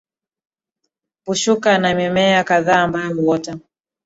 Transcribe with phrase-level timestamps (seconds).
[1.25, 3.57] Pushuka ni Mimea kadhaa ambayo huota